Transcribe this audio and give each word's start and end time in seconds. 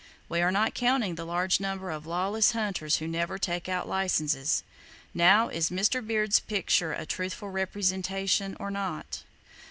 We 0.27 0.41
are 0.41 0.49
not 0.51 0.73
counting 0.73 1.13
the 1.13 1.25
large 1.27 1.59
number 1.59 1.91
of 1.91 2.07
lawless 2.07 2.53
hunters 2.53 2.95
who 2.95 3.07
never 3.07 3.37
take 3.37 3.69
out 3.69 3.87
licenses. 3.87 4.63
Now, 5.13 5.49
is 5.49 5.69
Mr. 5.69 6.03
Beard's 6.03 6.39
picture 6.39 6.91
a 6.91 7.05
truthful 7.05 7.51
presentation, 7.67 8.57
or 8.59 8.71
not? 8.71 9.21